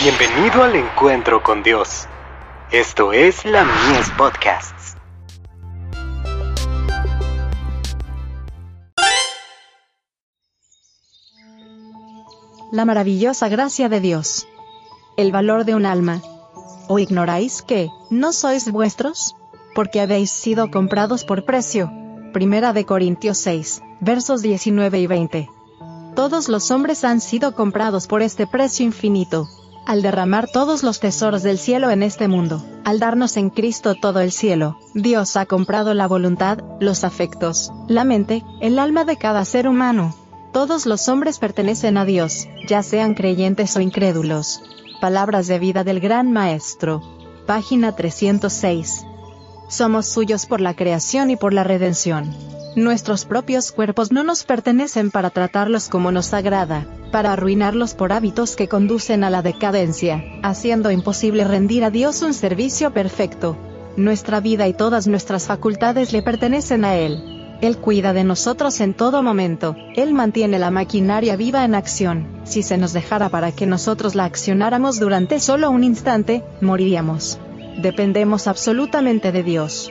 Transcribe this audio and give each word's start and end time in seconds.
Bienvenido 0.00 0.62
al 0.62 0.76
encuentro 0.76 1.42
con 1.42 1.64
Dios. 1.64 2.06
Esto 2.70 3.12
es 3.12 3.44
la 3.44 3.64
Mies 3.64 4.08
Podcasts. 4.16 4.96
La 12.70 12.84
maravillosa 12.84 13.48
gracia 13.48 13.88
de 13.88 13.98
Dios. 13.98 14.46
El 15.16 15.32
valor 15.32 15.64
de 15.64 15.74
un 15.74 15.84
alma. 15.84 16.22
¿O 16.86 17.00
ignoráis 17.00 17.62
que 17.62 17.88
no 18.08 18.32
sois 18.32 18.70
vuestros? 18.70 19.34
Porque 19.74 20.00
habéis 20.00 20.30
sido 20.30 20.70
comprados 20.70 21.24
por 21.24 21.44
precio. 21.44 21.90
Primera 22.32 22.72
de 22.72 22.84
Corintios 22.84 23.38
6, 23.38 23.82
versos 23.98 24.42
19 24.42 25.00
y 25.00 25.06
20. 25.08 25.50
Todos 26.14 26.48
los 26.48 26.70
hombres 26.70 27.02
han 27.02 27.20
sido 27.20 27.56
comprados 27.56 28.06
por 28.06 28.22
este 28.22 28.46
precio 28.46 28.84
infinito, 28.84 29.48
al 29.88 30.02
derramar 30.02 30.48
todos 30.48 30.82
los 30.82 31.00
tesoros 31.00 31.42
del 31.42 31.58
cielo 31.58 31.90
en 31.90 32.02
este 32.02 32.28
mundo, 32.28 32.62
al 32.84 32.98
darnos 32.98 33.38
en 33.38 33.48
Cristo 33.48 33.94
todo 33.94 34.20
el 34.20 34.32
cielo, 34.32 34.78
Dios 34.92 35.34
ha 35.38 35.46
comprado 35.46 35.94
la 35.94 36.06
voluntad, 36.06 36.58
los 36.78 37.04
afectos, 37.04 37.72
la 37.88 38.04
mente, 38.04 38.44
el 38.60 38.78
alma 38.78 39.06
de 39.06 39.16
cada 39.16 39.46
ser 39.46 39.66
humano. 39.66 40.14
Todos 40.52 40.84
los 40.84 41.08
hombres 41.08 41.38
pertenecen 41.38 41.96
a 41.96 42.04
Dios, 42.04 42.48
ya 42.68 42.82
sean 42.82 43.14
creyentes 43.14 43.74
o 43.76 43.80
incrédulos. 43.80 44.60
Palabras 45.00 45.46
de 45.46 45.58
vida 45.58 45.84
del 45.84 46.00
Gran 46.00 46.32
Maestro. 46.32 47.00
Página 47.46 47.96
306. 47.96 49.06
Somos 49.68 50.04
suyos 50.04 50.44
por 50.44 50.60
la 50.60 50.76
creación 50.76 51.30
y 51.30 51.36
por 51.36 51.54
la 51.54 51.64
redención. 51.64 52.30
Nuestros 52.78 53.24
propios 53.24 53.72
cuerpos 53.72 54.12
no 54.12 54.22
nos 54.22 54.44
pertenecen 54.44 55.10
para 55.10 55.30
tratarlos 55.30 55.88
como 55.88 56.12
nos 56.12 56.32
agrada, 56.32 56.86
para 57.10 57.32
arruinarlos 57.32 57.94
por 57.94 58.12
hábitos 58.12 58.54
que 58.54 58.68
conducen 58.68 59.24
a 59.24 59.30
la 59.30 59.42
decadencia, 59.42 60.22
haciendo 60.44 60.92
imposible 60.92 61.42
rendir 61.42 61.82
a 61.82 61.90
Dios 61.90 62.22
un 62.22 62.32
servicio 62.32 62.92
perfecto. 62.92 63.56
Nuestra 63.96 64.38
vida 64.38 64.68
y 64.68 64.74
todas 64.74 65.08
nuestras 65.08 65.48
facultades 65.48 66.12
le 66.12 66.22
pertenecen 66.22 66.84
a 66.84 66.94
Él. 66.94 67.58
Él 67.62 67.78
cuida 67.78 68.12
de 68.12 68.22
nosotros 68.22 68.78
en 68.78 68.94
todo 68.94 69.24
momento, 69.24 69.74
Él 69.96 70.14
mantiene 70.14 70.60
la 70.60 70.70
maquinaria 70.70 71.34
viva 71.34 71.64
en 71.64 71.74
acción. 71.74 72.28
Si 72.44 72.62
se 72.62 72.78
nos 72.78 72.92
dejara 72.92 73.28
para 73.28 73.50
que 73.50 73.66
nosotros 73.66 74.14
la 74.14 74.24
accionáramos 74.24 75.00
durante 75.00 75.40
solo 75.40 75.68
un 75.72 75.82
instante, 75.82 76.44
moriríamos. 76.60 77.40
Dependemos 77.82 78.46
absolutamente 78.46 79.32
de 79.32 79.42
Dios. 79.42 79.90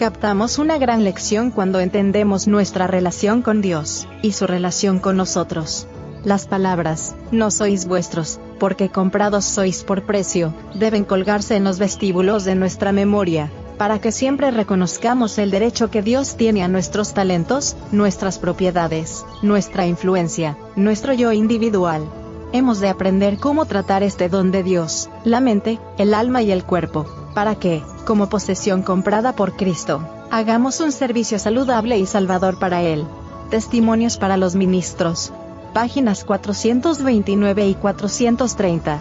Captamos 0.00 0.58
una 0.58 0.78
gran 0.78 1.04
lección 1.04 1.50
cuando 1.50 1.78
entendemos 1.78 2.48
nuestra 2.48 2.86
relación 2.86 3.42
con 3.42 3.60
Dios, 3.60 4.08
y 4.22 4.32
su 4.32 4.46
relación 4.46 4.98
con 4.98 5.18
nosotros. 5.18 5.86
Las 6.24 6.46
palabras, 6.46 7.14
no 7.32 7.50
sois 7.50 7.84
vuestros, 7.84 8.40
porque 8.58 8.88
comprados 8.88 9.44
sois 9.44 9.84
por 9.84 10.06
precio, 10.06 10.54
deben 10.74 11.04
colgarse 11.04 11.56
en 11.56 11.64
los 11.64 11.78
vestíbulos 11.78 12.46
de 12.46 12.54
nuestra 12.54 12.92
memoria, 12.92 13.50
para 13.76 14.00
que 14.00 14.10
siempre 14.10 14.50
reconozcamos 14.50 15.36
el 15.36 15.50
derecho 15.50 15.90
que 15.90 16.00
Dios 16.00 16.34
tiene 16.36 16.62
a 16.62 16.68
nuestros 16.68 17.12
talentos, 17.12 17.76
nuestras 17.92 18.38
propiedades, 18.38 19.26
nuestra 19.42 19.86
influencia, 19.86 20.56
nuestro 20.76 21.12
yo 21.12 21.30
individual. 21.32 22.08
Hemos 22.54 22.80
de 22.80 22.88
aprender 22.88 23.36
cómo 23.36 23.66
tratar 23.66 24.02
este 24.02 24.30
don 24.30 24.50
de 24.50 24.62
Dios, 24.62 25.10
la 25.24 25.40
mente, 25.40 25.78
el 25.98 26.14
alma 26.14 26.40
y 26.40 26.52
el 26.52 26.64
cuerpo, 26.64 27.19
para 27.34 27.54
que, 27.54 27.82
como 28.04 28.28
posesión 28.28 28.82
comprada 28.82 29.34
por 29.34 29.56
Cristo, 29.56 30.02
hagamos 30.30 30.80
un 30.80 30.92
servicio 30.92 31.38
saludable 31.38 31.98
y 31.98 32.06
salvador 32.06 32.58
para 32.58 32.82
Él. 32.82 33.04
Testimonios 33.50 34.16
para 34.16 34.36
los 34.36 34.54
ministros. 34.54 35.32
Páginas 35.72 36.24
429 36.24 37.68
y 37.68 37.74
430. 37.74 38.98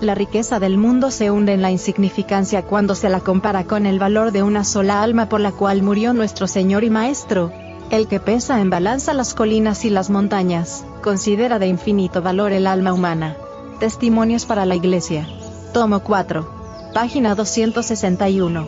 La 0.00 0.14
riqueza 0.14 0.58
del 0.58 0.78
mundo 0.78 1.10
se 1.10 1.30
hunde 1.30 1.52
en 1.52 1.60
la 1.60 1.70
insignificancia 1.70 2.62
cuando 2.62 2.94
se 2.94 3.10
la 3.10 3.20
compara 3.20 3.64
con 3.64 3.84
el 3.84 3.98
valor 3.98 4.32
de 4.32 4.42
una 4.42 4.64
sola 4.64 5.02
alma 5.02 5.28
por 5.28 5.40
la 5.40 5.52
cual 5.52 5.82
murió 5.82 6.14
nuestro 6.14 6.46
Señor 6.46 6.84
y 6.84 6.90
Maestro. 6.90 7.52
El 7.90 8.06
que 8.06 8.20
pesa 8.20 8.60
en 8.60 8.70
balanza 8.70 9.12
las 9.12 9.34
colinas 9.34 9.84
y 9.84 9.90
las 9.90 10.08
montañas, 10.08 10.84
considera 11.02 11.58
de 11.58 11.66
infinito 11.66 12.22
valor 12.22 12.52
el 12.52 12.66
alma 12.66 12.94
humana. 12.94 13.36
Testimonios 13.78 14.46
para 14.46 14.64
la 14.64 14.76
Iglesia. 14.76 15.26
Tomo 15.74 16.00
4 16.00 16.59
página 16.92 17.34
261. 17.34 18.66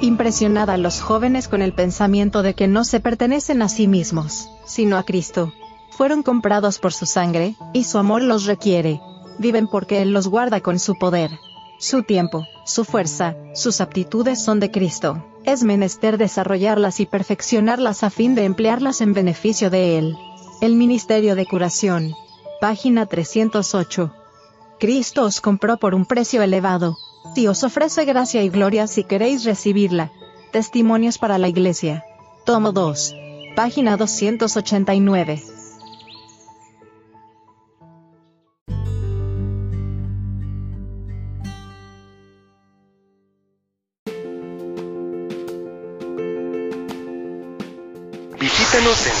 Impresionada 0.00 0.74
a 0.74 0.78
los 0.78 1.00
jóvenes 1.00 1.48
con 1.48 1.62
el 1.62 1.72
pensamiento 1.72 2.42
de 2.42 2.54
que 2.54 2.66
no 2.66 2.84
se 2.84 3.00
pertenecen 3.00 3.62
a 3.62 3.68
sí 3.68 3.86
mismos, 3.86 4.50
sino 4.66 4.98
a 4.98 5.04
Cristo. 5.04 5.52
Fueron 5.90 6.22
comprados 6.22 6.78
por 6.78 6.92
su 6.92 7.06
sangre, 7.06 7.54
y 7.72 7.84
su 7.84 7.98
amor 7.98 8.22
los 8.22 8.44
requiere. 8.44 9.00
Viven 9.38 9.68
porque 9.68 10.02
Él 10.02 10.12
los 10.12 10.28
guarda 10.28 10.60
con 10.60 10.78
su 10.78 10.96
poder. 10.96 11.30
Su 11.78 12.02
tiempo, 12.02 12.44
su 12.64 12.84
fuerza, 12.84 13.36
sus 13.54 13.80
aptitudes 13.80 14.42
son 14.42 14.58
de 14.58 14.70
Cristo. 14.70 15.24
Es 15.44 15.62
menester 15.62 16.18
desarrollarlas 16.18 16.98
y 17.00 17.06
perfeccionarlas 17.06 18.02
a 18.02 18.10
fin 18.10 18.34
de 18.34 18.44
emplearlas 18.44 19.00
en 19.00 19.12
beneficio 19.12 19.70
de 19.70 19.98
Él. 19.98 20.16
El 20.60 20.74
Ministerio 20.74 21.36
de 21.36 21.46
Curación. 21.46 22.14
Página 22.60 23.06
308. 23.06 24.12
Cristo 24.80 25.24
os 25.24 25.40
compró 25.40 25.76
por 25.76 25.94
un 25.94 26.04
precio 26.04 26.42
elevado, 26.42 26.96
y 27.36 27.48
os 27.48 27.64
ofrece 27.64 28.04
gracia 28.04 28.42
y 28.42 28.48
gloria 28.48 28.86
si 28.86 29.04
queréis 29.04 29.44
recibirla. 29.44 30.10
Testimonios 30.52 31.18
para 31.18 31.36
la 31.38 31.48
Iglesia. 31.48 32.04
Tomo 32.44 32.72
2. 32.72 33.14
Página 33.56 33.96
289. 33.96 35.42
Visítanos 48.38 49.06
en 49.06 49.14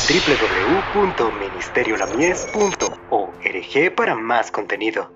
www.ministeriolamies.org 0.94 3.94
para 3.96 4.14
más 4.14 4.50
contenido. 4.50 5.10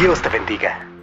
Dios 0.00 0.22
te 0.22 0.28
bendiga. 0.28 0.95